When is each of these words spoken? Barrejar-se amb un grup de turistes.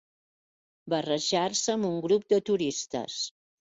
Barrejar-se 0.93 1.75
amb 1.75 1.89
un 1.93 1.99
grup 2.09 2.27
de 2.35 2.41
turistes. 2.51 3.21